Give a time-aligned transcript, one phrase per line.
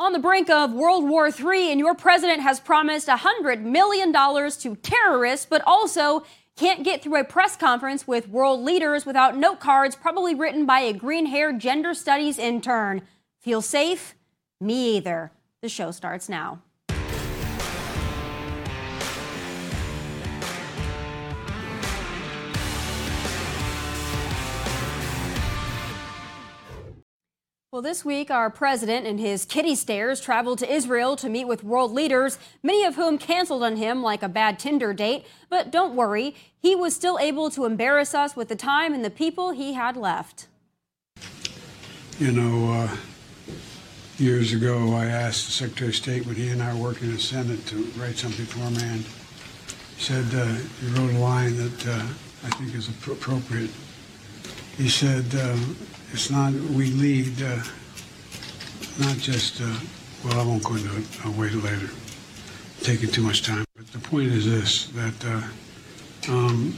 [0.00, 4.76] On the brink of World War III, and your president has promised $100 million to
[4.76, 6.22] terrorists, but also
[6.56, 10.80] can't get through a press conference with world leaders without note cards, probably written by
[10.80, 13.02] a green haired gender studies intern.
[13.40, 14.14] Feel safe?
[14.60, 15.32] Me either.
[15.62, 16.62] The show starts now.
[27.78, 31.62] Well, this week, our president and his kitty stairs traveled to Israel to meet with
[31.62, 35.24] world leaders, many of whom canceled on him like a bad Tinder date.
[35.48, 39.10] But don't worry, he was still able to embarrass us with the time and the
[39.10, 40.48] people he had left.
[42.18, 42.96] You know, uh,
[44.16, 47.14] years ago, I asked the Secretary of State when he and I were working in
[47.14, 49.04] the Senate to write something for a man.
[49.94, 50.46] He said, uh,
[50.80, 52.02] he wrote a line that uh,
[52.42, 53.70] I think is appropriate.
[54.76, 55.56] He said, uh,
[56.12, 57.62] it's not, we lead, uh,
[58.98, 59.78] not just, uh,
[60.24, 61.90] well, I won't go into it, I'll wait later.
[62.82, 63.64] Taking too much time.
[63.76, 66.76] But the point is this, that uh, um,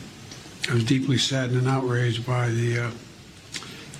[0.68, 2.90] I was deeply saddened and outraged by the uh,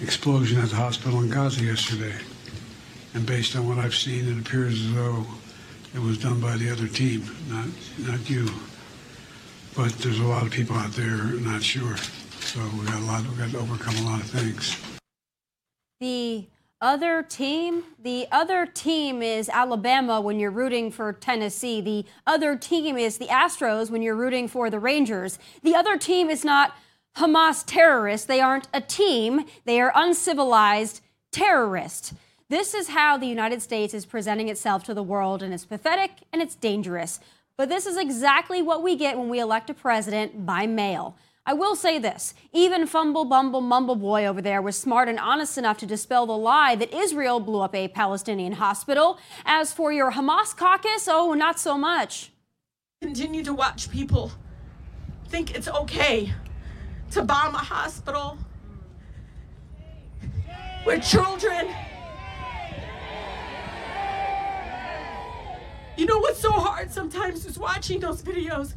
[0.01, 2.15] explosion at the hospital in Gaza yesterday.
[3.15, 5.27] And based on what I've seen, it appears as though
[5.95, 7.67] it was done by the other team, not,
[7.99, 8.49] not you.
[9.77, 11.97] But there's a lot of people out there not sure.
[12.41, 14.77] So we got a lot, we got to overcome a lot of things.
[16.01, 16.47] The
[16.81, 21.83] other team, the other team is Alabama when you're rooting for Tennessee.
[21.83, 25.39] The other team is the Astros when you're rooting for the Rangers.
[25.63, 26.75] The other team is not
[27.17, 28.27] Hamas terrorists.
[28.27, 29.45] They aren't a team.
[29.67, 32.15] They are uncivilized terrorists.
[32.49, 36.13] This is how the United States is presenting itself to the world, and it's pathetic
[36.33, 37.21] and it's dangerous.
[37.59, 41.15] But this is exactly what we get when we elect a president by mail.
[41.51, 45.59] I will say this even Fumble Bumble Mumble Boy over there was smart and honest
[45.59, 49.19] enough to dispel the lie that Israel blew up a Palestinian hospital.
[49.45, 52.31] As for your Hamas caucus, oh, not so much.
[53.03, 54.31] Continue to watch people
[55.27, 56.33] think it's okay
[57.11, 58.39] to bomb a hospital
[60.85, 61.67] where children.
[65.97, 68.75] You know what's so hard sometimes is watching those videos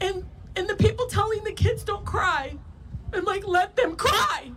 [0.00, 0.24] and
[0.56, 2.56] and the people telling the kids don't cry.
[3.12, 4.52] I'm like, let them cry.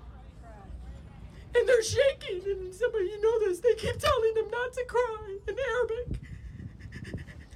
[1.55, 3.59] And they're shaking, and some of you know this.
[3.59, 6.19] They keep telling them not to cry in Arabic.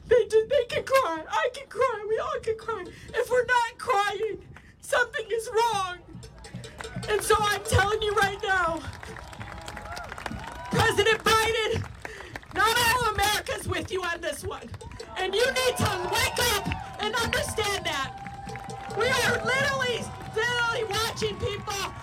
[0.08, 1.24] They do, they can cry.
[1.30, 2.06] I can cry.
[2.08, 2.86] We all can cry.
[3.14, 4.38] If we're not crying,
[4.82, 5.98] something is wrong.
[7.10, 8.80] And so I'm telling you right now,
[10.72, 11.86] President Biden,
[12.54, 14.70] not all America's with you on this one.
[15.18, 16.68] And you need to wake up
[17.02, 18.27] and understand that.
[18.98, 20.04] We are literally,
[20.36, 21.94] literally watching people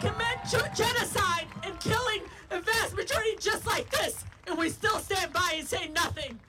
[0.00, 0.38] commit
[0.74, 5.66] genocide and killing a vast majority just like this, and we still stand by and
[5.66, 6.40] say nothing.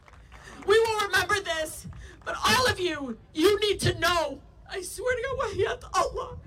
[0.65, 1.85] We will remember this,
[2.25, 4.39] but all of you, you need to know.
[4.71, 5.21] I swear to
[5.65, 6.37] God, Allah,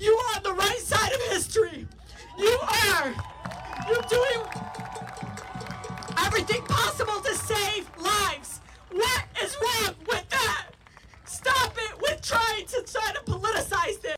[0.00, 1.86] you are on the right side of history.
[2.38, 3.14] You are.
[3.88, 4.40] You're doing
[6.18, 8.60] everything possible to save lives.
[8.90, 10.68] What is wrong with that?
[11.24, 14.16] Stop it with trying to try to politicize this.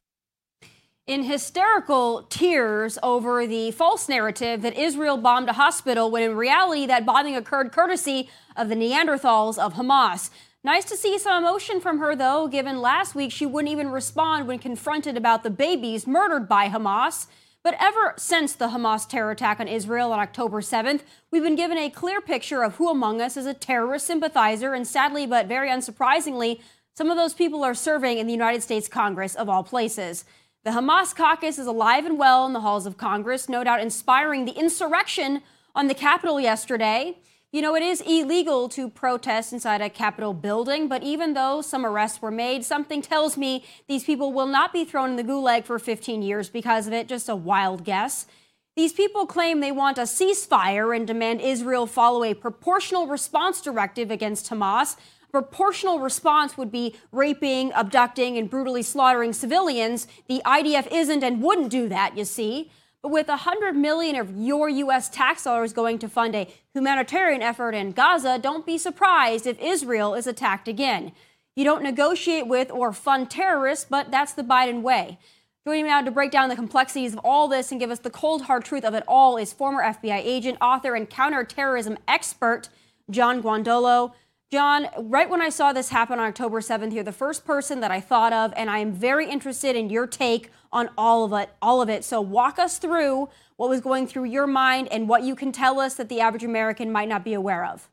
[1.07, 6.87] In hysterical tears over the false narrative that Israel bombed a hospital when in reality
[6.87, 10.31] that bombing occurred courtesy of the Neanderthals of Hamas.
[10.63, 14.47] Nice to see some emotion from her, though, given last week she wouldn't even respond
[14.47, 17.27] when confronted about the babies murdered by Hamas.
[17.65, 21.01] But ever since the Hamas terror attack on Israel on October 7th,
[21.33, 24.87] we've been given a clear picture of who among us is a terrorist sympathizer, and
[24.87, 26.61] sadly, but very unsurprisingly,
[26.95, 30.25] some of those people are serving in the United States Congress of all places.
[30.65, 34.47] The Hamas caucus is alive and well in the halls of Congress, no doubt inspiring
[34.47, 35.43] the insurrection
[35.75, 37.19] on the Capitol yesterday.
[37.53, 41.85] You know, it is illegal to protest inside a Capitol building, but even though some
[41.85, 45.67] arrests were made, something tells me these people will not be thrown in the gulag
[45.67, 47.09] for 15 years because of it.
[47.09, 48.27] Just a wild guess.
[48.75, 54.11] These people claim they want a ceasefire and demand Israel follow a proportional response directive
[54.11, 54.97] against Hamas,
[55.35, 60.07] proportional response would be raping, abducting, and brutally slaughtering civilians.
[60.29, 62.71] The IDF isn't and wouldn't do that, you see.
[63.03, 65.09] But with 100 million of your U.S.
[65.09, 70.15] tax dollars going to fund a humanitarian effort in Gaza, don't be surprised if Israel
[70.15, 71.11] is attacked again.
[71.57, 75.19] You don't negotiate with or fund terrorists, but that's the Biden way.
[75.67, 78.09] Joining me now to break down the complexities of all this and give us the
[78.09, 82.69] cold hard truth of it all is former FBI agent, author, and counterterrorism expert
[83.11, 84.13] John Guandolo.
[84.55, 87.91] John, right when I saw this happen on October 7th, you're the first person that
[87.91, 91.51] I thought of, and I am very interested in your take on all of it.
[91.61, 92.05] All of it.
[92.05, 95.81] So walk us through what was going through your mind and what you can tell
[95.81, 97.89] us that the average American might not be aware of.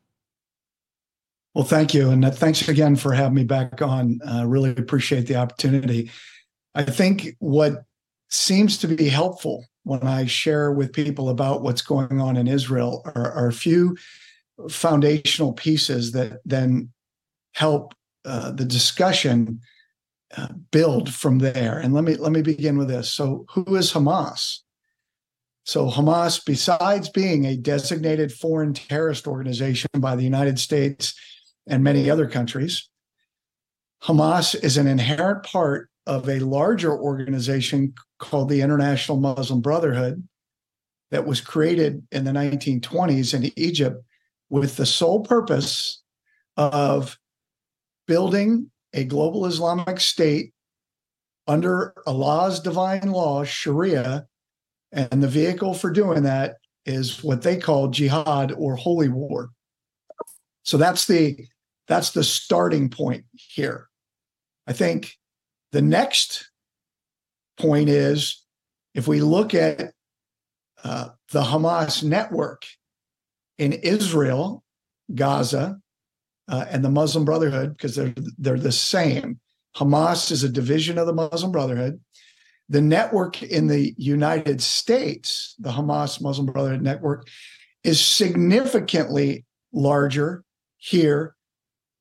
[1.55, 4.19] Well, thank you, and thanks again for having me back on.
[4.21, 6.11] Uh, really appreciate the opportunity.
[6.75, 7.85] I think what
[8.29, 13.01] seems to be helpful when I share with people about what's going on in Israel
[13.15, 13.97] are, are a few
[14.69, 16.91] foundational pieces that then
[17.53, 17.93] help
[18.25, 19.61] uh, the discussion
[20.37, 21.79] uh, build from there.
[21.79, 23.09] And let me let me begin with this.
[23.09, 24.59] So, who is Hamas?
[25.63, 31.13] So, Hamas, besides being a designated foreign terrorist organization by the United States
[31.67, 32.89] and many other countries,
[34.03, 40.27] Hamas is an inherent part of a larger organization called the International Muslim Brotherhood
[41.11, 44.03] that was created in the 1920s in Egypt
[44.51, 46.03] with the sole purpose
[46.57, 47.17] of
[48.05, 50.53] building a global Islamic state
[51.47, 54.27] under Allah's divine law, Sharia,
[54.91, 59.51] and the vehicle for doing that is what they call jihad or holy war.
[60.63, 61.37] So that's the
[61.87, 63.87] that's the starting point here.
[64.67, 65.17] I think
[65.71, 66.51] the next
[67.57, 68.43] point is
[68.93, 69.93] if we look at
[70.83, 72.65] uh, the Hamas network
[73.61, 74.63] in Israel,
[75.13, 75.77] Gaza,
[76.49, 79.39] uh, and the Muslim Brotherhood, because they're they're the same.
[79.77, 82.01] Hamas is a division of the Muslim Brotherhood.
[82.69, 87.27] The network in the United States, the Hamas Muslim Brotherhood network,
[87.83, 90.43] is significantly larger
[90.77, 91.35] here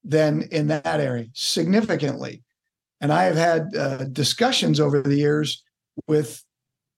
[0.02, 2.42] than in that area, significantly.
[3.02, 5.62] And I have had uh, discussions over the years
[6.08, 6.42] with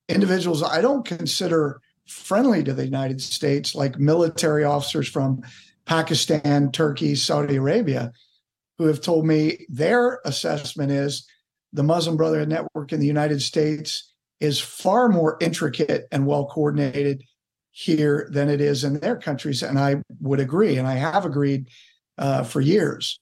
[0.08, 5.42] individuals I don't consider friendly to the United States, like military officers from
[5.84, 8.12] Pakistan, Turkey, Saudi Arabia,
[8.78, 11.26] who have told me their assessment is
[11.72, 17.22] the Muslim Brotherhood Network in the United States is far more intricate and well coordinated
[17.70, 19.62] here than it is in their countries.
[19.62, 21.68] And I would agree, and I have agreed
[22.18, 23.18] uh, for years.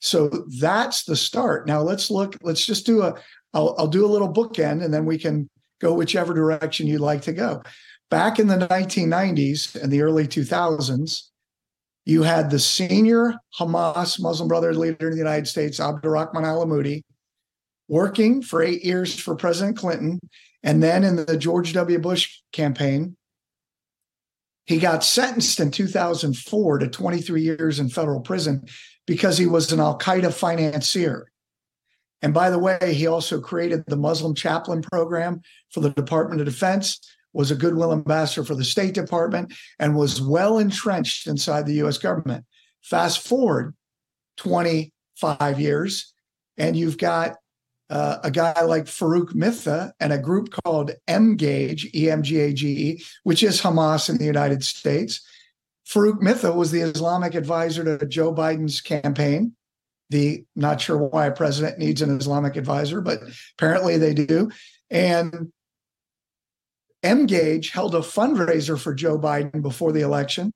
[0.00, 0.28] So
[0.60, 1.66] that's the start.
[1.66, 2.36] Now let's look.
[2.42, 3.14] Let's just do a.
[3.52, 5.48] I'll, I'll do a little bookend, and then we can
[5.80, 7.62] go whichever direction you'd like to go.
[8.10, 11.22] Back in the 1990s and the early 2000s,
[12.04, 17.02] you had the senior Hamas Muslim Brotherhood leader in the United States, Abdurrahman al Amoudi,
[17.88, 20.20] working for eight years for President Clinton.
[20.62, 21.98] And then in the George W.
[21.98, 23.16] Bush campaign,
[24.66, 28.66] he got sentenced in 2004 to 23 years in federal prison
[29.06, 31.30] because he was an Al Qaeda financier.
[32.22, 36.46] And by the way, he also created the Muslim chaplain program for the Department of
[36.46, 37.00] Defense,
[37.36, 41.98] was a goodwill ambassador for the State Department, and was well entrenched inside the US
[41.98, 42.44] government.
[42.82, 43.74] Fast forward
[44.38, 46.12] 25 years,
[46.56, 47.36] and you've got
[47.90, 52.52] uh, a guy like Farooq Mitha and a group called Emgage, E M G A
[52.52, 55.20] G E, which is Hamas in the United States.
[55.86, 59.52] Farooq Mitha was the Islamic advisor to Joe Biden's campaign.
[60.10, 63.20] The not sure why a president needs an Islamic advisor, but
[63.56, 64.50] apparently they do.
[64.90, 65.52] And
[67.06, 70.52] Emgage held a fundraiser for Joe Biden before the election,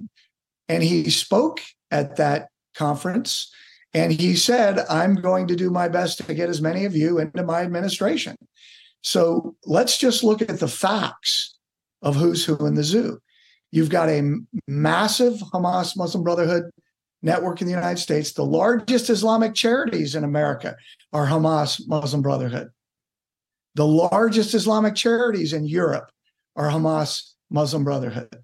[0.68, 1.60] and he spoke
[1.92, 3.52] at that conference.
[3.94, 7.18] And he said, I'm going to do my best to get as many of you
[7.18, 8.36] into my administration.
[9.02, 11.56] So let's just look at the facts
[12.02, 13.18] of who's who in the zoo.
[13.72, 14.34] You've got a
[14.66, 16.70] massive Hamas Muslim Brotherhood
[17.22, 18.32] network in the United States.
[18.32, 20.76] The largest Islamic charities in America
[21.12, 22.70] are Hamas Muslim Brotherhood.
[23.74, 26.10] The largest Islamic charities in Europe
[26.56, 28.36] are Hamas Muslim Brotherhood.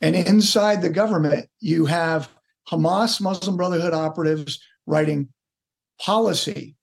[0.00, 2.30] And inside the government, you have
[2.70, 5.28] Hamas Muslim Brotherhood operatives writing
[6.00, 6.76] policy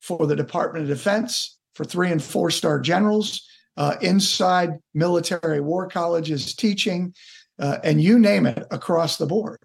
[0.00, 5.88] for the Department of Defense, for three and four star generals, uh, inside military war
[5.88, 7.14] colleges teaching,
[7.60, 9.60] uh, and you name it across the board.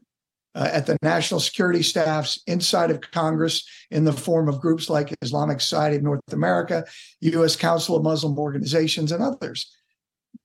[0.56, 5.16] Uh, at the national security staffs inside of Congress in the form of groups like
[5.24, 6.86] Islamic Society of North America,
[7.22, 7.56] U.S.
[7.56, 9.75] Council of Muslim Organizations, and others.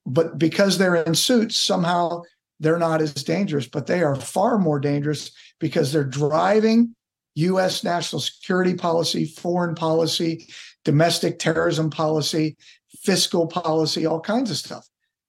[0.06, 2.22] But because they're in suits, somehow
[2.60, 5.30] they're not as dangerous, but they are far more dangerous
[5.60, 6.94] because they're driving
[7.36, 7.84] U.S.
[7.84, 10.48] national security policy, foreign policy,
[10.84, 12.56] domestic terrorism policy,
[13.02, 14.86] fiscal policy, all kinds of stuff.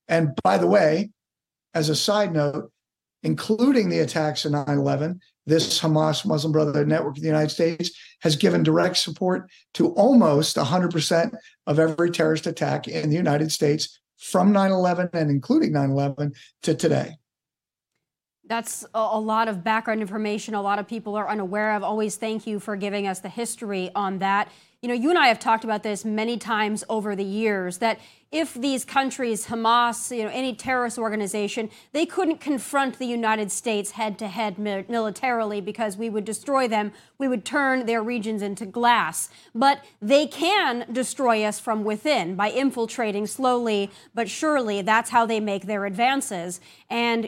[0.07, 1.11] And by the way,
[1.73, 2.71] as a side note,
[3.21, 7.91] including the attacks of 9 11, this Hamas Muslim Brotherhood network in the United States
[8.21, 11.33] has given direct support to almost 100%
[11.67, 16.33] of every terrorist attack in the United States from 9 11 and including 9 11
[16.63, 17.15] to today.
[18.45, 21.83] That's a, lot of background information a lot of people are unaware of.
[21.83, 24.49] Always thank you for giving us the history on that.
[24.81, 27.99] You know, you and I have talked about this many times over the years that
[28.31, 33.91] if these countries, Hamas, you know, any terrorist organization, they couldn't confront the United States
[33.91, 36.93] head to head militarily because we would destroy them.
[37.17, 39.29] We would turn their regions into glass.
[39.53, 44.81] But they can destroy us from within by infiltrating slowly but surely.
[44.81, 46.61] That's how they make their advances.
[46.89, 47.27] And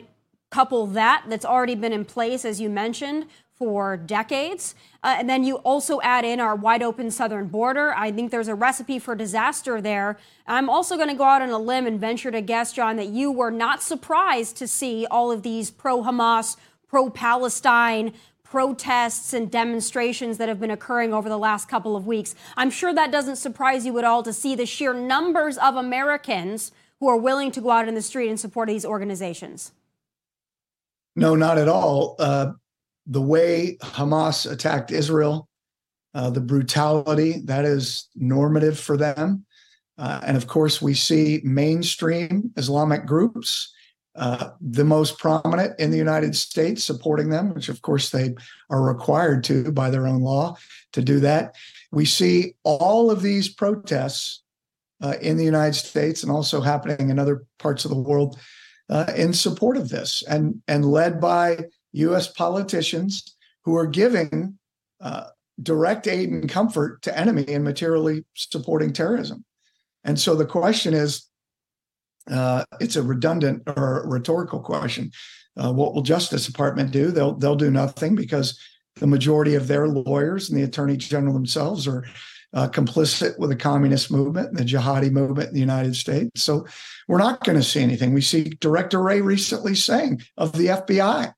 [0.50, 3.26] couple that that's already been in place, as you mentioned,
[3.62, 4.74] for decades.
[5.04, 7.94] Uh, and then you also add in our wide open southern border.
[7.96, 10.18] I think there's a recipe for disaster there.
[10.48, 13.06] I'm also going to go out on a limb and venture to guess, John, that
[13.06, 16.56] you were not surprised to see all of these pro Hamas,
[16.88, 22.34] pro Palestine, protests and demonstrations that have been occurring over the last couple of weeks.
[22.56, 26.72] I'm sure that doesn't surprise you at all to see the sheer numbers of Americans
[26.98, 29.70] who are willing to go out in the street and support these organizations.
[31.14, 32.16] No, not at all.
[32.18, 32.52] Uh,
[33.06, 35.48] the way Hamas attacked Israel,
[36.14, 39.44] uh, the brutality that is normative for them.
[39.98, 43.72] Uh, and of course, we see mainstream Islamic groups,
[44.14, 48.34] uh, the most prominent in the United States, supporting them, which of course they
[48.70, 50.56] are required to by their own law
[50.92, 51.54] to do that.
[51.90, 54.42] We see all of these protests
[55.02, 58.38] uh, in the United States and also happening in other parts of the world
[58.88, 61.58] uh, in support of this and, and led by
[61.92, 64.58] US politicians who are giving
[65.00, 65.24] uh,
[65.62, 69.44] direct aid and comfort to enemy and materially supporting terrorism.
[70.04, 71.28] And so the question is
[72.30, 75.10] uh, it's a redundant or rhetorical question.
[75.56, 77.10] Uh, what will Justice Department do?
[77.10, 78.58] They'll they'll do nothing because
[78.96, 82.04] the majority of their lawyers and the Attorney General themselves are
[82.54, 86.42] uh, complicit with the communist movement and the jihadi movement in the United States.
[86.42, 86.66] So
[87.08, 88.12] we're not going to see anything.
[88.12, 91.32] We see Director Wray recently saying of the FBI,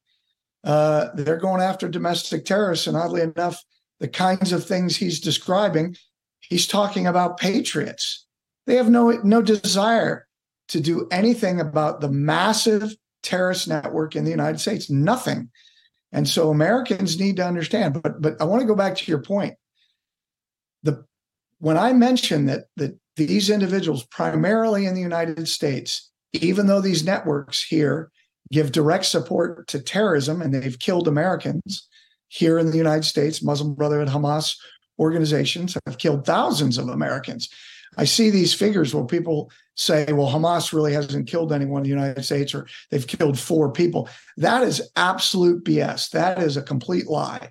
[0.64, 2.86] uh, they're going after domestic terrorists.
[2.86, 3.62] And oddly enough,
[4.00, 5.96] the kinds of things he's describing,
[6.40, 8.26] he's talking about patriots.
[8.66, 10.26] They have no, no desire
[10.68, 14.88] to do anything about the massive terrorist network in the United States.
[14.88, 15.50] Nothing.
[16.12, 18.00] And so Americans need to understand.
[18.00, 19.56] But but I want to go back to your point
[20.84, 21.04] the
[21.58, 27.04] when I mentioned that that these individuals, primarily in the United States, even though these
[27.04, 28.10] networks here
[28.52, 31.88] give direct support to terrorism and they've killed Americans
[32.28, 34.56] here in the United States, Muslim Brotherhood, Hamas
[34.98, 37.48] organizations have killed thousands of Americans.
[37.96, 41.88] I see these figures where people say, well, Hamas really hasn't killed anyone in the
[41.90, 44.08] United States or they've killed four people.
[44.36, 46.10] That is absolute BS.
[46.10, 47.50] That is a complete lie.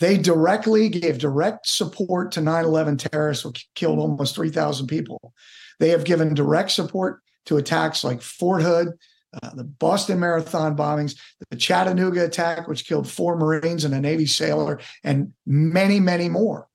[0.00, 5.34] They directly gave direct support to 9 11 terrorists who killed almost 3,000 people.
[5.80, 8.88] They have given direct support to attacks like Fort Hood,
[9.42, 11.18] uh, the Boston Marathon bombings,
[11.50, 16.68] the Chattanooga attack, which killed four Marines and a Navy sailor, and many, many more.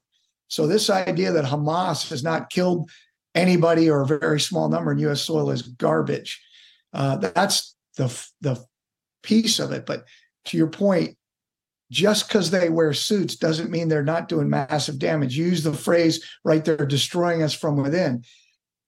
[0.50, 2.91] So, this idea that Hamas has not killed
[3.33, 6.41] anybody or a very small number in US soil is garbage.
[6.93, 8.05] Uh, that's the,
[8.41, 8.63] the
[9.24, 9.86] piece of it.
[9.86, 10.05] But
[10.45, 11.17] to your point,
[11.91, 15.38] just because they wear suits doesn't mean they're not doing massive damage.
[15.38, 16.63] Use the phrase, right?
[16.63, 18.24] They're destroying us from within.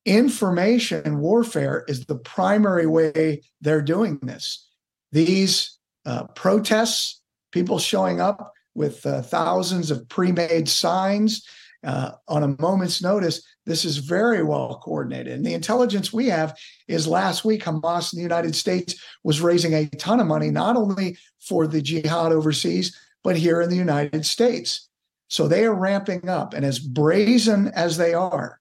[0.06, 4.68] Information warfare is the primary way they're doing this.
[5.12, 7.22] These uh, protests,
[7.52, 11.44] people showing up with uh, thousands of pre made signs
[11.84, 15.34] uh, on a moment's notice, this is very well coordinated.
[15.34, 16.56] And the intelligence we have
[16.88, 20.76] is last week, Hamas in the United States was raising a ton of money, not
[20.76, 24.88] only for the jihad overseas, but here in the United States.
[25.30, 26.54] So they are ramping up.
[26.54, 28.60] And as brazen as they are,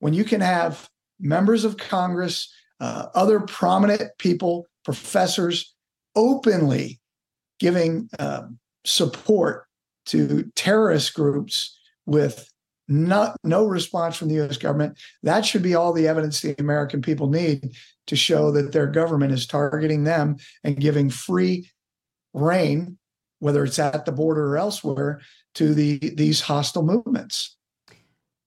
[0.00, 0.88] when you can have
[1.20, 5.74] members of Congress, uh, other prominent people, professors
[6.14, 7.00] openly
[7.58, 8.42] giving uh,
[8.84, 9.66] support
[10.06, 11.76] to terrorist groups
[12.06, 12.50] with
[12.88, 17.02] not, no response from the US government, that should be all the evidence the American
[17.02, 17.76] people need
[18.06, 21.70] to show that their government is targeting them and giving free
[22.32, 22.96] reign,
[23.40, 25.20] whether it's at the border or elsewhere,
[25.54, 27.57] to the these hostile movements.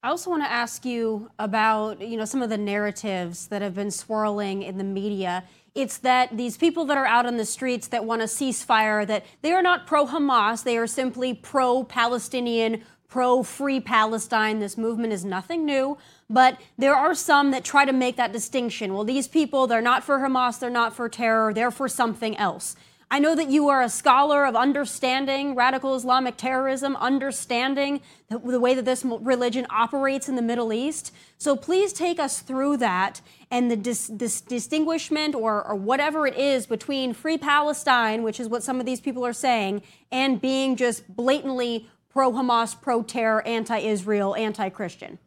[0.04, 3.76] I also want to ask you about, you know, some of the narratives that have
[3.76, 5.44] been swirling in the media.
[5.76, 9.26] It's that these people that are out on the streets that want a ceasefire, that
[9.44, 14.58] they are not pro Hamas, they are simply pro Palestinian, pro free Palestine.
[14.58, 16.00] This movement is nothing new,
[16.32, 18.96] but there are some that try to make that distinction.
[18.96, 22.76] Well, these people, they're not for Hamas, they're not for terror, they're for something else.
[23.14, 28.00] I know that you are a scholar of understanding radical Islamic terrorism, understanding
[28.30, 31.14] the, the, way that this religion operates in the Middle East.
[31.38, 33.20] So please take us through that
[33.52, 38.48] and the dis, dis, distinguishment or, or whatever it is between free Palestine, which is
[38.48, 43.46] what some of these people are saying, and being just blatantly pro Hamas, pro terror,
[43.46, 45.20] anti Israel, anti Christian.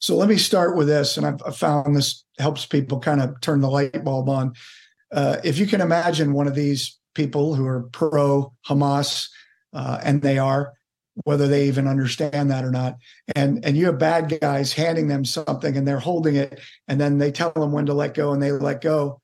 [0.00, 3.60] So let me start with this, and I've, found this helps people kind of turn
[3.60, 4.54] the light bulb on.
[5.12, 9.28] Uh, if you can imagine one of these people who are pro Hamas,
[9.72, 10.72] uh, and they are,
[11.24, 12.96] whether they even understand that or not,
[13.36, 17.18] and and you have bad guys handing them something and they're holding it, and then
[17.18, 19.20] they tell them when to let go and they let go,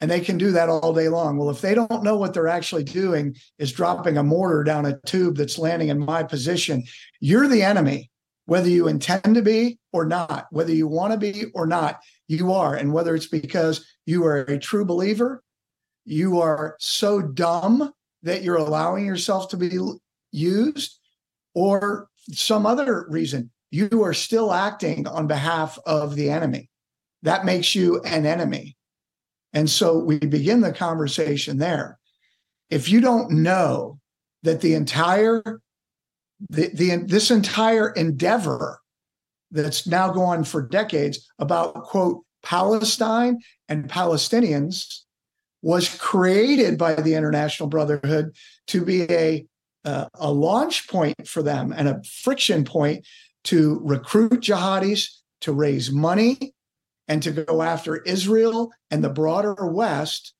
[0.00, 1.36] and they can do that all day long.
[1.36, 5.00] Well, if they don't know what they're actually doing is dropping a mortar down a
[5.06, 6.84] tube that's landing in my position,
[7.20, 8.10] you're the enemy
[8.46, 12.52] whether you intend to be or not, whether you want to be or not, you
[12.52, 12.74] are.
[12.74, 15.42] And whether it's because you are a true believer,
[16.04, 17.92] you are so dumb
[18.22, 19.70] that you're allowing yourself to be
[20.32, 20.98] used,
[21.54, 26.70] or some other reason, you are still acting on behalf of the enemy.
[27.22, 28.76] That makes you an enemy.
[29.52, 31.98] And so we begin the conversation there.
[32.68, 33.98] If you don't know
[34.42, 35.42] that the entire
[36.50, 38.80] the, the this entire endeavor
[39.50, 43.38] that's now gone for decades about quote Palestine
[43.68, 45.00] and Palestinians
[45.62, 48.34] was created by the International Brotherhood
[48.68, 49.46] to be a
[49.84, 53.06] uh, a launch point for them and a friction point
[53.44, 55.08] to recruit jihadis,
[55.40, 56.54] to raise money,
[57.06, 60.34] and to go after Israel and the broader West.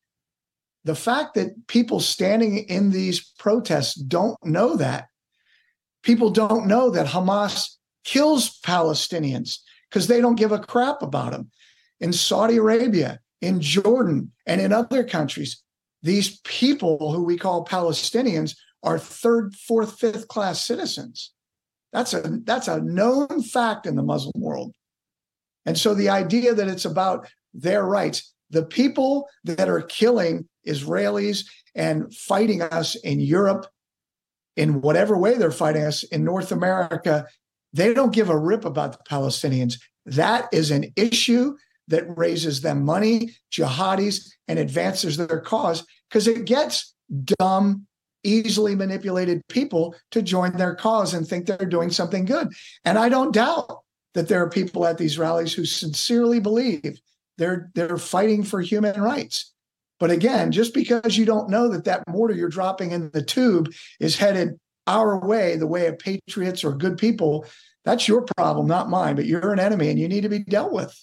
[0.85, 5.07] The fact that people standing in these protests don't know that
[6.07, 7.76] people don't know that Hamas
[8.07, 9.59] kills Palestinians
[9.91, 11.51] because they don't give a crap about them.
[12.01, 15.63] In Saudi Arabia, in Jordan, and in other countries,
[16.03, 21.33] these people who we call Palestinians are third, fourth, fifth class citizens.
[21.93, 24.73] That's a that's a known fact in the Muslim world.
[25.65, 31.45] And so the idea that it's about their rights, the people that are killing Israelis
[31.75, 33.67] and fighting us in Europe
[34.57, 37.27] in whatever way they're fighting us in North America,
[37.77, 39.79] they don't give a rip about the Palestinians.
[40.07, 41.57] That is an issue
[41.89, 46.95] that raises them money, jihadis, and advances their cause because it gets
[47.39, 47.87] dumb,
[48.25, 52.49] easily manipulated people to join their cause and think they're doing something good.
[52.85, 53.83] And I don't doubt
[54.15, 56.99] that there are people at these rallies who sincerely believe
[57.39, 59.53] they're they're fighting for human rights.
[60.01, 63.73] But again, just because you don't know that that mortar you're dropping in the tube
[64.01, 67.47] is headed our way, the way of patriots or good people,
[67.85, 69.17] that's your problem, not mine.
[69.17, 70.95] But you're an enemy and you need to be dealt with.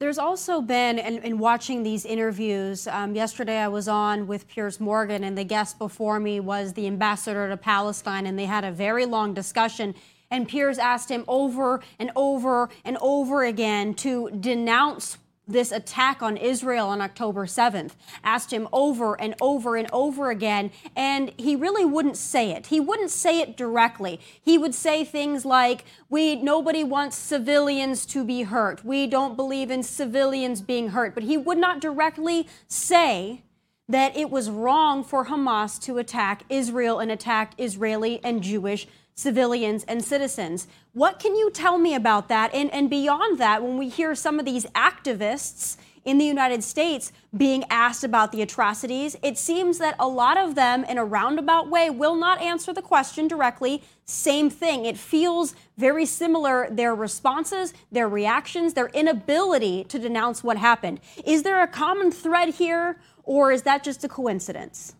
[0.00, 4.80] There's also been, in, in watching these interviews, um, yesterday I was on with Piers
[4.80, 8.72] Morgan, and the guest before me was the ambassador to Palestine, and they had a
[8.72, 9.94] very long discussion.
[10.30, 15.18] And Piers asked him over and over and over again to denounce
[15.52, 17.92] this attack on Israel on October 7th,
[18.24, 22.66] asked him over and over and over again, and he really wouldn't say it.
[22.66, 24.20] He wouldn't say it directly.
[24.40, 28.84] He would say things like, "We nobody wants civilians to be hurt.
[28.84, 33.42] We don't believe in civilians being hurt." But he would not directly say
[33.88, 38.86] that it was wrong for Hamas to attack Israel and attack Israeli and Jewish
[39.20, 40.66] civilians and citizens.
[40.92, 42.52] What can you tell me about that?
[42.54, 47.12] And, and beyond that, when we hear some of these activists in the United States
[47.36, 51.68] being asked about the atrocities, it seems that a lot of them, in a roundabout
[51.68, 53.82] way, will not answer the question directly.
[54.06, 54.86] Same thing.
[54.86, 61.00] It feels very similar, their responses, their reactions, their inability to denounce what happened.
[61.24, 64.94] Is there a common thread here, or is that just a coincidence?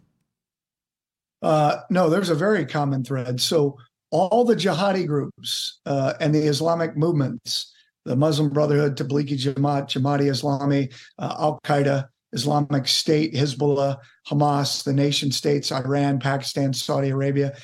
[1.43, 3.41] Uh, no, there's a very common thread.
[3.41, 3.79] So,
[4.11, 7.73] all the jihadi groups uh, and the Islamic movements,
[8.05, 14.93] the Muslim Brotherhood, Tablighi Jamaat, Jamaati Islami, uh, Al Qaeda, Islamic State, Hezbollah, Hamas, the
[14.93, 17.57] nation states, Iran, Pakistan, Saudi Arabia,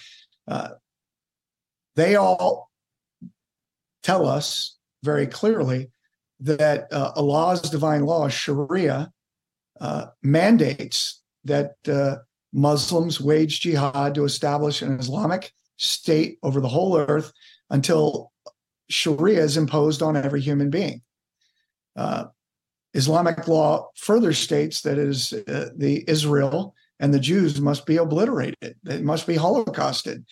[0.48, 0.70] uh,
[1.94, 2.70] they all
[4.02, 5.90] tell us very clearly
[6.40, 9.10] that uh, Allah's divine law, Sharia,
[9.80, 12.16] uh, mandates that uh,
[12.52, 17.32] Muslims wage jihad to establish an Islamic state over the whole earth
[17.70, 18.32] until
[18.88, 21.02] Sharia is imposed on every human being.
[21.96, 22.26] Uh,
[22.94, 27.96] Islamic law further states that it is uh, the Israel and the Jews must be
[27.96, 28.76] obliterated.
[28.82, 30.24] They must be holocausted.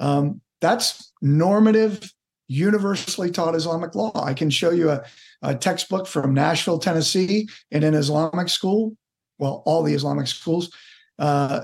[0.00, 2.12] Um, that's normative,
[2.48, 4.10] universally taught Islamic law.
[4.14, 5.04] I can show you a,
[5.42, 8.96] a textbook from Nashville, Tennessee, in an Islamic school
[9.38, 10.70] well, all the Islamic schools.
[11.18, 11.62] Uh,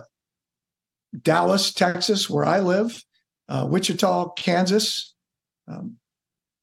[1.21, 3.03] Dallas, Texas, where I live,
[3.49, 5.15] uh, Wichita, Kansas,
[5.69, 5.97] um,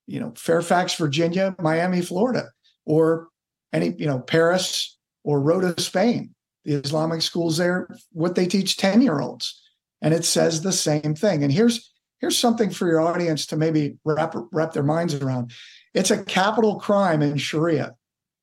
[0.07, 2.49] you know, Fairfax, Virginia, Miami, Florida,
[2.85, 3.27] or
[3.73, 6.33] any, you know, Paris or Rota, Spain.
[6.65, 9.59] The Islamic schools there, what they teach 10 year olds.
[10.01, 11.43] And it says the same thing.
[11.43, 15.53] And here's here's something for your audience to maybe wrap wrap their minds around.
[15.93, 17.95] It's a capital crime in Sharia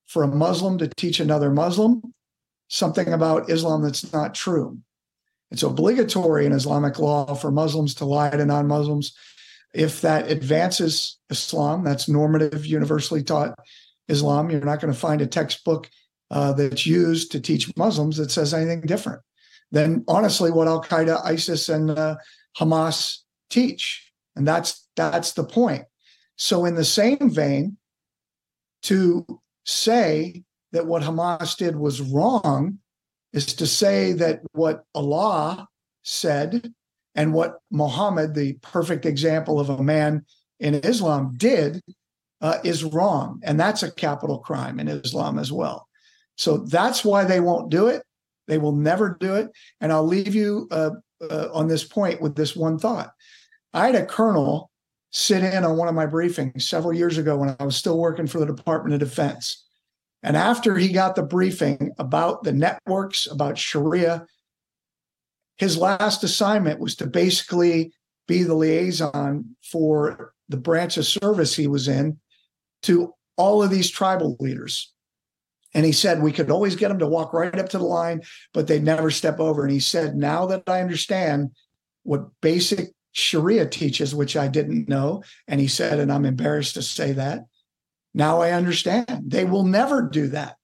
[0.07, 2.03] for a Muslim to teach another Muslim
[2.69, 4.79] something about Islam that's not true.
[5.51, 9.17] It's obligatory in Islamic law for Muslims to lie to non Muslims.
[9.75, 13.59] If that advances Islam, that's normative, universally taught
[14.09, 15.91] Islam, you're not going to find a textbook
[16.31, 19.23] uh, that's used to teach Muslims that says anything different
[19.71, 22.17] than honestly what Al Qaeda, ISIS, and uh,
[22.59, 23.19] Hamas
[23.51, 24.13] teach.
[24.37, 25.85] And that's that's the point.
[26.37, 27.77] So, in the same vein,
[28.83, 29.27] to
[29.65, 32.79] say that what Hamas did was wrong
[33.33, 35.69] is to say that what Allah
[36.03, 36.73] said
[37.15, 40.25] and what Muhammad, the perfect example of a man
[40.61, 41.83] in Islam, did
[42.41, 43.41] uh, is wrong.
[43.43, 45.89] And that's a capital crime in Islam as well.
[46.37, 48.03] So that's why they won't do it.
[48.47, 49.51] They will never do it.
[49.81, 53.11] And I'll leave you uh, uh, on this point with this one thought.
[53.75, 54.71] I had a colonel
[55.11, 58.27] sit in on one of my briefings several years ago when I was still working
[58.27, 59.68] for the Department of Defense.
[60.23, 64.27] And after he got the briefing about the networks, about Sharia,
[65.57, 67.93] his last assignment was to basically
[68.27, 72.19] be the liaison for the branch of service he was in
[72.83, 74.93] to all of these tribal leaders.
[75.75, 78.23] And he said we could always get them to walk right up to the line,
[78.55, 79.63] but they'd never step over.
[79.63, 81.51] And he said, now that I understand
[82.03, 86.83] what basic Sharia teaches, which I didn't know, and he said, and I'm embarrassed to
[86.83, 87.45] say that,
[88.19, 89.23] now I understand.
[89.25, 90.57] They will never do that.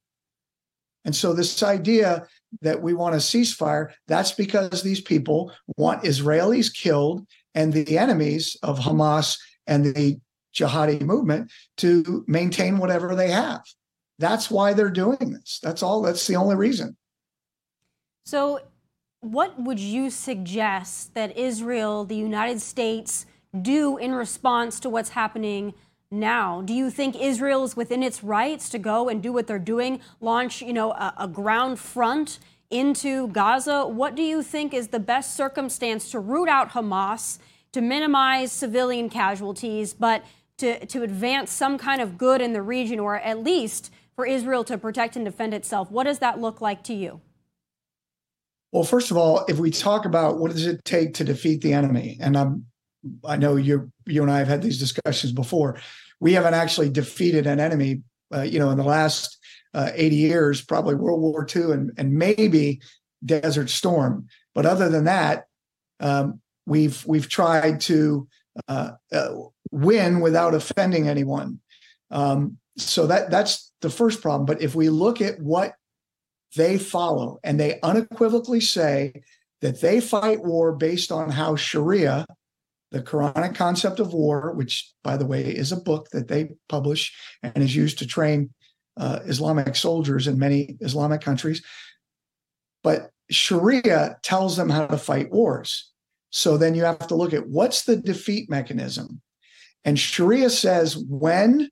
[1.05, 2.27] And so, this idea
[2.63, 8.57] that we want a ceasefire, that's because these people want Israelis killed and the enemies
[8.63, 10.19] of Hamas and the
[10.55, 13.63] jihadi movement to maintain whatever they have.
[14.19, 15.61] That's why they're doing this.
[15.63, 16.03] That's all.
[16.03, 16.97] That's the only reason.
[18.25, 18.61] So,
[19.21, 23.27] what would you suggest that Israel, the United States,
[23.63, 25.75] do in response to what's happening
[26.15, 26.63] now?
[26.63, 30.01] Do you think Israel is within its rights to go and do what they're doing,
[30.21, 32.39] launch, you know, a, a ground front
[32.71, 33.87] into Gaza?
[33.87, 37.39] What do you think is the best circumstance to root out Hamas,
[37.73, 40.25] to minimize civilian casualties, but
[40.59, 44.65] to, to advance some kind of good in the region, or at least for Israel
[44.65, 45.91] to protect and defend itself?
[45.91, 47.21] What does that look like to you?
[48.73, 51.73] Well, first of all, if we talk about what does it take to defeat the
[51.73, 52.67] enemy, and I'm,
[53.25, 55.79] I know you you and I have had these discussions before
[56.25, 58.01] we haven't actually defeated an enemy,
[58.35, 59.37] uh, you know, in the last
[59.75, 62.81] uh, 80 years, probably World War II and, and maybe
[63.23, 64.27] Desert Storm.
[64.55, 65.45] But other than that,
[66.01, 68.27] um, we've we've tried to
[68.69, 69.35] uh, uh
[69.71, 71.61] win without offending anyone.
[72.11, 74.47] Um, so that that's the first problem.
[74.47, 75.75] But if we look at what
[76.57, 79.13] they follow, and they unequivocally say
[79.61, 82.25] that they fight war based on how Sharia
[82.95, 87.13] the Quranic concept of war, which, by the way, is a book that they publish
[87.43, 88.51] and is used to train
[88.97, 91.61] uh, Islamic soldiers in many Islamic countries.
[92.85, 95.91] But Sharia tells them how to fight wars.
[96.31, 99.21] So then you have to look at what's the defeat mechanism.
[99.85, 101.71] And Sharia says when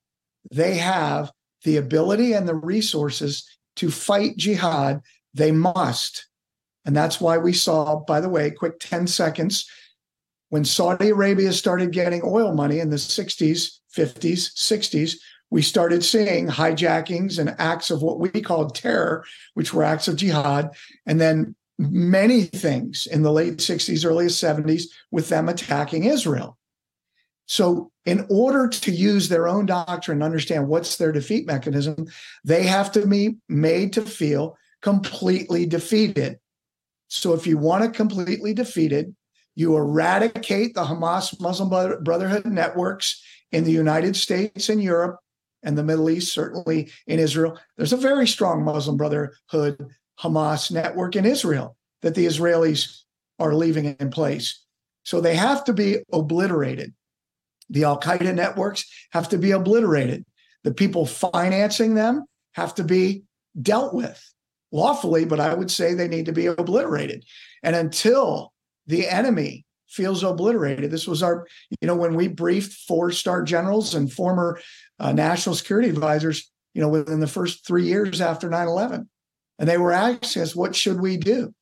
[0.50, 1.30] they have
[1.62, 5.02] the ability and the resources to fight jihad,
[5.34, 6.26] they must.
[6.84, 9.70] And that's why we saw, by the way, quick 10 seconds
[10.52, 15.16] when Saudi Arabia started getting oil money in the 60s, 50s, 60s,
[15.48, 20.16] we started seeing hijackings and acts of what we called terror, which were acts of
[20.16, 20.68] jihad,
[21.06, 26.58] and then many things in the late 60s, early 70s with them attacking Israel.
[27.46, 32.08] So, in order to use their own doctrine, understand what's their defeat mechanism,
[32.44, 36.40] they have to be made to feel completely defeated.
[37.08, 39.14] So, if you want to completely defeated,
[39.54, 41.68] you eradicate the Hamas Muslim
[42.02, 45.18] Brotherhood networks in the United States and Europe
[45.62, 47.58] and the Middle East, certainly in Israel.
[47.76, 53.02] There's a very strong Muslim Brotherhood Hamas network in Israel that the Israelis
[53.38, 54.64] are leaving in place.
[55.04, 56.94] So they have to be obliterated.
[57.70, 60.24] The Al Qaeda networks have to be obliterated.
[60.64, 63.24] The people financing them have to be
[63.60, 64.22] dealt with
[64.70, 67.24] lawfully, but I would say they need to be obliterated.
[67.62, 68.52] And until
[68.86, 70.90] the enemy feels obliterated.
[70.90, 71.46] This was our,
[71.80, 74.60] you know, when we briefed four star generals and former
[74.98, 79.08] uh, national security advisors, you know, within the first three years after 9 11.
[79.58, 81.54] And they were asking us, what should we do?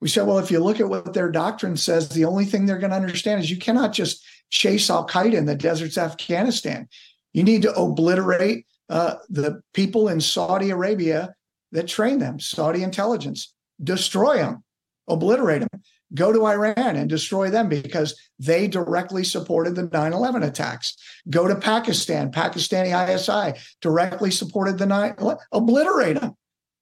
[0.00, 2.78] We said, well, if you look at what their doctrine says, the only thing they're
[2.78, 6.88] going to understand is you cannot just chase Al Qaeda in the deserts of Afghanistan.
[7.32, 11.32] You need to obliterate uh, the people in Saudi Arabia
[11.70, 14.64] that train them, Saudi intelligence, destroy them,
[15.08, 15.82] obliterate them,
[16.14, 20.96] go to Iran and destroy them because they directly supported the 9 11 attacks.
[21.30, 25.16] Go to Pakistan, Pakistani ISI directly supported the 9
[25.52, 26.36] obliterate them.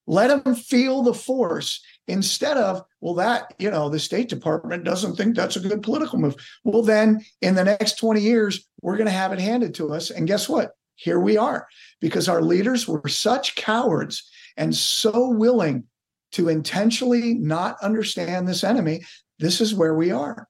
[0.07, 5.17] Let them feel the force instead of, well, that, you know, the State Department doesn't
[5.17, 6.35] think that's a good political move.
[6.65, 10.11] Well, then in the next 20 years, we're going to have it handed to us.
[10.11, 10.73] And guess what?
[10.97, 11.67] Here we are
[12.01, 15.85] because our leaders were such cowards and so willing
[16.33, 19.05] to intentionally not understand this enemy.
[19.39, 20.49] This is where we are.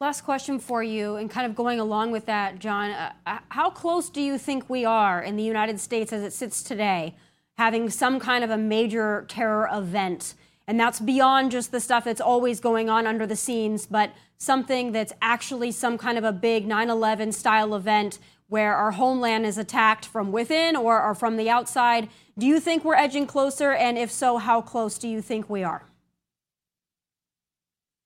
[0.00, 2.90] Last question for you, and kind of going along with that, John.
[2.90, 6.62] Uh, how close do you think we are in the United States as it sits
[6.62, 7.14] today
[7.56, 10.34] having some kind of a major terror event.
[10.66, 14.92] And that's beyond just the stuff that's always going on under the scenes, but something
[14.92, 18.18] that's actually some kind of a big 9 11 style event
[18.48, 22.08] where our homeland is attacked from within or, or from the outside.
[22.38, 23.72] Do you think we're edging closer?
[23.72, 25.84] And if so, how close do you think we are?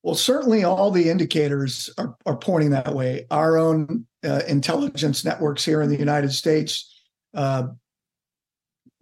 [0.02, 3.26] Well, certainly all the indicators are, are pointing that way.
[3.30, 7.02] Our own uh, intelligence networks here in the United States
[7.34, 7.68] uh,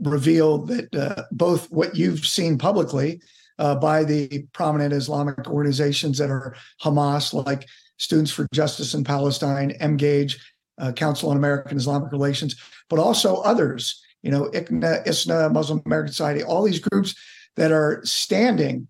[0.00, 3.20] reveal that uh, both what you've seen publicly
[3.58, 7.66] uh, by the prominent Islamic organizations that are Hamas, like
[7.98, 10.38] Students for Justice in Palestine, Emgage,
[10.78, 12.56] uh, Council on American Islamic Relations,
[12.90, 17.14] but also others, you know, ICNA, ISNA, Muslim American Society, all these groups
[17.54, 18.88] that are standing,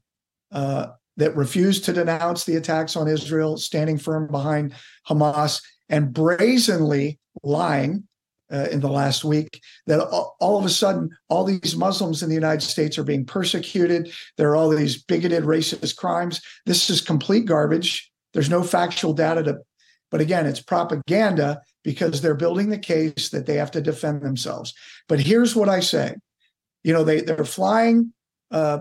[0.51, 0.87] uh,
[1.19, 4.73] that refuse to denounce the attacks on Israel, standing firm behind
[5.07, 8.05] Hamas, and brazenly lying
[8.51, 12.35] uh, in the last week that all, of a sudden all these Muslims in the
[12.35, 14.11] United States are being persecuted.
[14.39, 16.41] There are all these bigoted racist crimes.
[16.65, 18.11] This is complete garbage.
[18.33, 19.59] There's no factual data to,
[20.11, 24.75] but again, it's propaganda because they're building the case that they have to defend themselves.
[25.07, 26.17] But here's what I say:
[26.83, 28.13] you know, they they're flying
[28.51, 28.81] uh,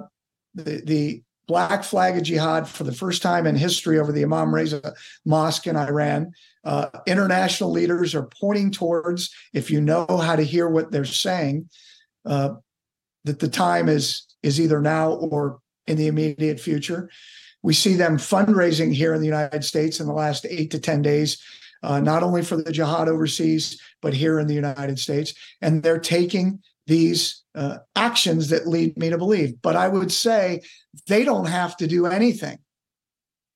[0.55, 4.53] the the black flag of jihad for the first time in history over the Imam
[4.53, 6.31] Reza Mosque in Iran.
[6.63, 11.69] Uh, international leaders are pointing towards, if you know how to hear what they're saying,
[12.25, 12.55] uh,
[13.23, 17.11] that the time is is either now or in the immediate future.
[17.61, 21.03] We see them fundraising here in the United States in the last eight to ten
[21.03, 21.39] days,
[21.85, 25.99] uh, not only for the jihad overseas but here in the United States, and they're
[25.99, 29.61] taking these uh, actions that lead me to believe.
[29.61, 30.61] But I would say
[31.07, 32.57] they don't have to do anything.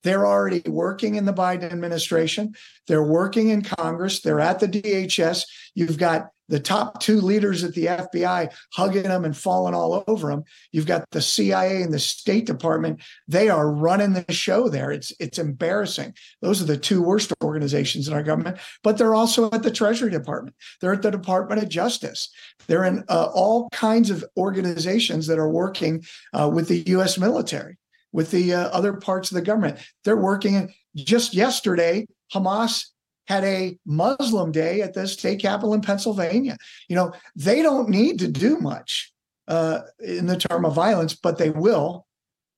[0.03, 2.55] They're already working in the Biden administration.
[2.87, 4.21] They're working in Congress.
[4.21, 5.43] They're at the DHS.
[5.75, 10.29] You've got the top two leaders at the FBI hugging them and falling all over
[10.29, 10.43] them.
[10.71, 13.01] You've got the CIA and the State Department.
[13.27, 14.91] They are running the show there.
[14.91, 16.15] It's it's embarrassing.
[16.41, 18.57] Those are the two worst organizations in our government.
[18.83, 20.55] But they're also at the Treasury Department.
[20.81, 22.29] They're at the Department of Justice.
[22.67, 27.17] They're in uh, all kinds of organizations that are working uh, with the U.S.
[27.17, 27.77] military
[28.11, 29.77] with the uh, other parts of the government.
[30.03, 30.73] They're working.
[30.95, 32.87] Just yesterday, Hamas
[33.29, 36.57] had a Muslim day at the state capitol in Pennsylvania.
[36.89, 39.13] You know, they don't need to do much
[39.47, 42.07] uh, in the term of violence, but they will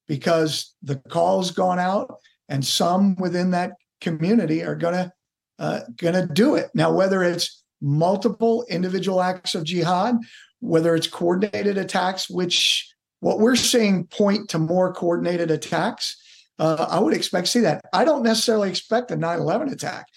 [0.08, 2.18] because the call's gone out,
[2.50, 5.12] and some within that community are gonna
[5.60, 6.70] uh, gonna do it.
[6.74, 10.18] Now, whether it's multiple individual acts of jihad,
[10.60, 16.18] whether it's coordinated attacks, which what we're seeing point to more coordinated attacks.
[16.60, 17.82] Uh, I would expect to see that.
[17.94, 20.08] I don't necessarily expect a 9 11 attack,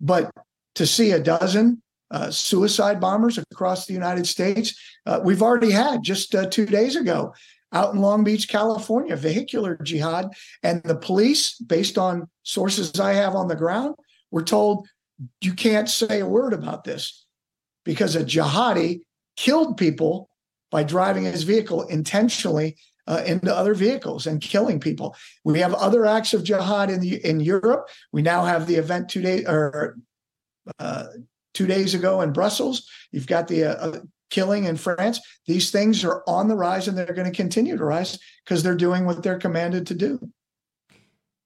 [0.00, 0.30] but
[0.74, 6.02] to see a dozen uh, suicide bombers across the United States, uh, we've already had
[6.02, 7.32] just uh, two days ago
[7.72, 10.30] out in Long Beach, California, vehicular jihad.
[10.62, 13.94] And the police, based on sources I have on the ground,
[14.30, 14.88] were told
[15.40, 17.26] you can't say a word about this
[17.84, 19.00] because a jihadi
[19.36, 20.28] killed people
[20.70, 22.76] by driving his vehicle intentionally
[23.10, 25.16] uh, into other vehicles and killing people.
[25.44, 27.88] We have other acts of jihad in the in Europe.
[28.12, 29.98] We now have the event two days or
[30.78, 31.06] uh,
[31.52, 32.88] two days ago in Brussels.
[33.10, 35.18] You've got the uh, uh killing in France.
[35.46, 38.76] These things are on the rise, and they're going to continue to rise because they're
[38.76, 40.30] doing what they're commanded to do.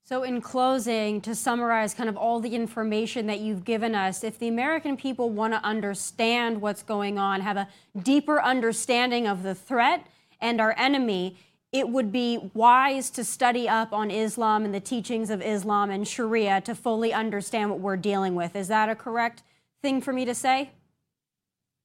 [0.07, 4.39] So, in closing, to summarize kind of all the information that you've given us, if
[4.39, 7.69] the American people want to understand what's going on, have a
[8.03, 10.07] deeper understanding of the threat
[10.43, 11.39] and our enemy,
[11.75, 16.07] it would be wise to study up on Islam and the teachings of Islam and
[16.07, 18.55] Sharia to fully understand what we're dealing with.
[18.55, 19.43] Is that a correct
[19.83, 20.71] thing for me to say?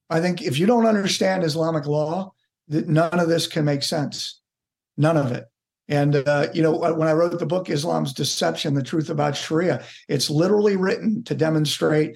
[0.08, 2.34] I think if you don't understand Islamic law,
[2.68, 4.42] that none of this can make sense.
[4.96, 5.46] None of it.
[5.88, 9.84] And uh, you know, when I wrote the book Islam's Deception: The Truth About Sharia,
[10.08, 12.16] it's literally written to demonstrate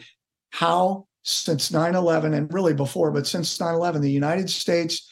[0.51, 5.09] how since 9/11 and really before, but since 9/11, the United States,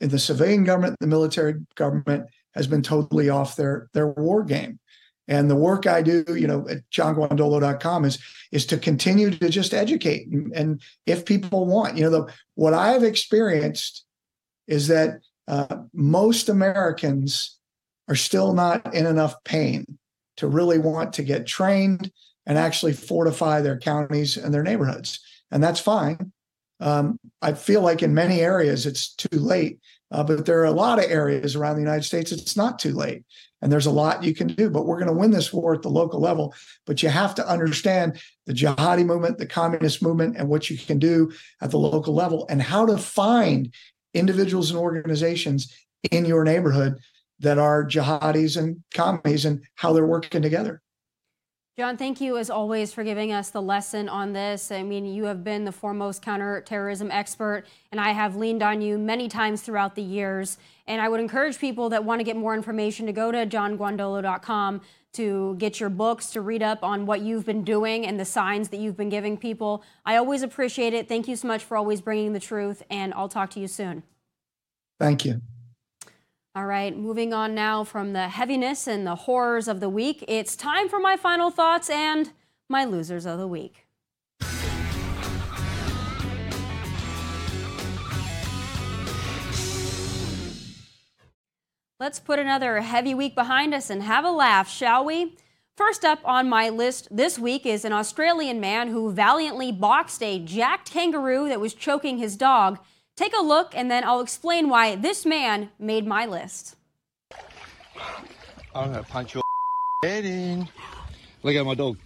[0.00, 4.78] the civilian government, the military government has been totally off their their war game.
[5.28, 8.18] And the work I do, you know, at johnguandolo.com is
[8.52, 10.28] is to continue to just educate.
[10.28, 14.04] And, and if people want, you know, the what I have experienced
[14.66, 17.58] is that uh, most Americans
[18.08, 19.98] are still not in enough pain
[20.36, 22.10] to really want to get trained
[22.46, 25.20] and actually fortify their counties and their neighborhoods.
[25.50, 26.32] And that's fine.
[26.80, 29.78] Um, I feel like in many areas it's too late,
[30.10, 32.92] uh, but there are a lot of areas around the United States it's not too
[32.92, 33.24] late.
[33.62, 35.82] And there's a lot you can do, but we're going to win this war at
[35.82, 36.54] the local level.
[36.86, 40.98] But you have to understand the jihadi movement, the communist movement, and what you can
[40.98, 43.72] do at the local level and how to find
[44.12, 45.74] individuals and organizations
[46.10, 46.98] in your neighborhood
[47.40, 50.82] that are jihadis and commies and how they're working together.
[51.78, 54.72] John, thank you as always for giving us the lesson on this.
[54.72, 58.96] I mean, you have been the foremost counterterrorism expert, and I have leaned on you
[58.96, 60.56] many times throughout the years.
[60.86, 64.80] And I would encourage people that want to get more information to go to johnguandolo.com
[65.12, 68.68] to get your books, to read up on what you've been doing and the signs
[68.68, 69.82] that you've been giving people.
[70.04, 71.08] I always appreciate it.
[71.08, 74.02] Thank you so much for always bringing the truth, and I'll talk to you soon.
[74.98, 75.42] Thank you.
[76.56, 80.56] All right, moving on now from the heaviness and the horrors of the week, it's
[80.56, 82.32] time for my final thoughts and
[82.66, 83.84] my losers of the week.
[92.00, 95.36] Let's put another heavy week behind us and have a laugh, shall we?
[95.76, 100.38] First up on my list this week is an Australian man who valiantly boxed a
[100.38, 102.78] jacked kangaroo that was choking his dog
[103.16, 106.76] Take a look, and then I'll explain why this man made my list.
[108.74, 109.42] I'm gonna punch your
[110.04, 110.68] head in.
[111.42, 111.96] Look at my dog.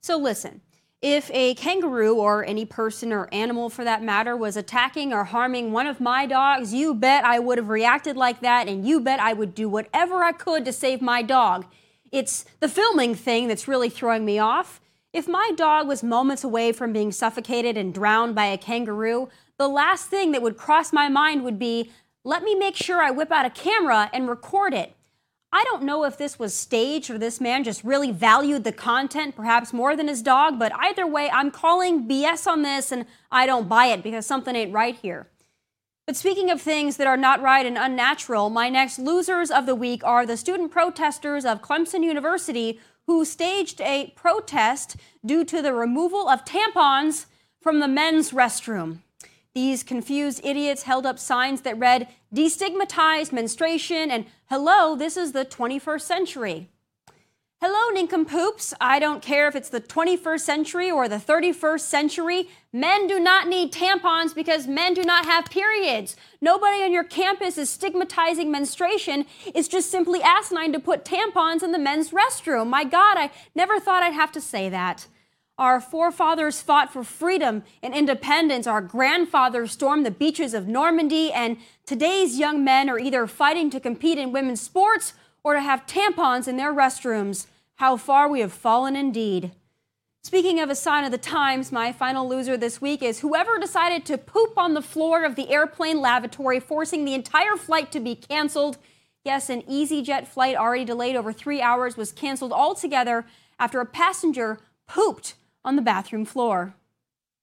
[0.00, 0.60] So listen,
[1.02, 5.72] if a kangaroo or any person or animal for that matter was attacking or harming
[5.72, 9.20] one of my dogs, you bet I would have reacted like that and you bet
[9.20, 11.66] I would do whatever I could to save my dog.
[12.10, 14.80] It's the filming thing that's really throwing me off.
[15.12, 19.28] If my dog was moments away from being suffocated and drowned by a kangaroo,
[19.58, 21.90] the last thing that would cross my mind would be
[22.24, 24.95] let me make sure I whip out a camera and record it.
[25.56, 29.34] I don't know if this was staged or this man just really valued the content,
[29.34, 33.46] perhaps more than his dog, but either way, I'm calling BS on this and I
[33.46, 35.28] don't buy it because something ain't right here.
[36.06, 39.74] But speaking of things that are not right and unnatural, my next losers of the
[39.74, 45.72] week are the student protesters of Clemson University who staged a protest due to the
[45.72, 47.24] removal of tampons
[47.62, 48.98] from the men's restroom.
[49.56, 55.46] These confused idiots held up signs that read, destigmatized menstruation and hello, this is the
[55.46, 56.68] 21st century.
[57.62, 58.74] Hello, nincompoops.
[58.82, 62.50] I don't care if it's the 21st century or the 31st century.
[62.70, 66.16] Men do not need tampons because men do not have periods.
[66.42, 69.24] Nobody on your campus is stigmatizing menstruation.
[69.46, 72.66] It's just simply asinine to put tampons in the men's restroom.
[72.66, 75.06] My God, I never thought I'd have to say that.
[75.58, 78.66] Our forefathers fought for freedom and independence.
[78.66, 81.32] Our grandfathers stormed the beaches of Normandy.
[81.32, 85.86] And today's young men are either fighting to compete in women's sports or to have
[85.86, 87.46] tampons in their restrooms.
[87.76, 89.52] How far we have fallen indeed.
[90.22, 94.04] Speaking of a sign of the times, my final loser this week is whoever decided
[94.06, 98.14] to poop on the floor of the airplane lavatory, forcing the entire flight to be
[98.14, 98.76] canceled.
[99.24, 103.24] Yes, an EasyJet flight already delayed over three hours was canceled altogether
[103.58, 105.34] after a passenger pooped
[105.66, 106.74] on the bathroom floor.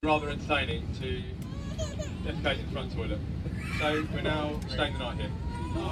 [0.02, 1.22] Rather entertaining to
[2.24, 3.20] defecate in the front toilet.
[3.80, 5.30] So we're now staying the night here.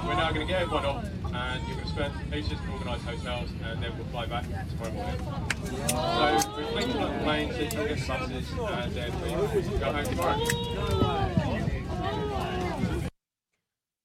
[0.06, 3.04] We're now going to get everyone off and you're going to spend each just organised
[3.04, 5.18] hotels and then we'll fly back tomorrow morning.
[5.88, 11.31] So we're flying to planes, we'll get buses and then we go home tomorrow.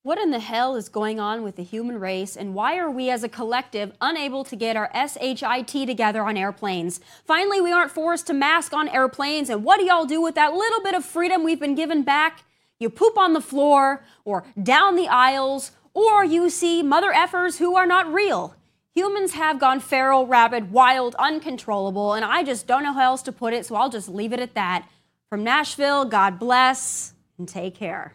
[0.07, 3.09] What in the hell is going on with the human race, and why are we
[3.09, 7.01] as a collective unable to get our SHIT together on airplanes?
[7.25, 10.53] Finally, we aren't forced to mask on airplanes, and what do y'all do with that
[10.53, 12.45] little bit of freedom we've been given back?
[12.79, 17.75] You poop on the floor, or down the aisles, or you see mother effers who
[17.75, 18.55] are not real.
[18.95, 23.33] Humans have gone feral, rabid, wild, uncontrollable, and I just don't know how else to
[23.33, 24.87] put it, so I'll just leave it at that.
[25.29, 28.13] From Nashville, God bless and take care.